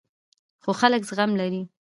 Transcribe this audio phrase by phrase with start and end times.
[0.63, 1.61] خو خلک زغم لري.